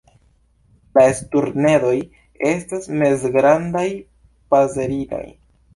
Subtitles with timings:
[0.99, 1.93] La sturnedoj
[2.55, 3.89] estas mezgrandaj
[4.55, 5.27] paserinoj.